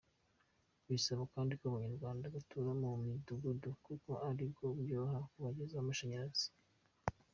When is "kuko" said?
3.85-4.09